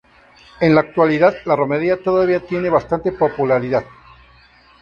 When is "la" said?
0.73-0.81, 1.45-1.55